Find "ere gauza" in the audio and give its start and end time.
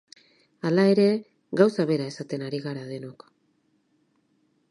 0.93-1.85